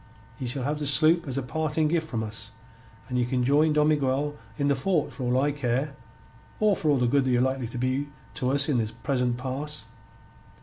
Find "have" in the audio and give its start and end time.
0.63-0.79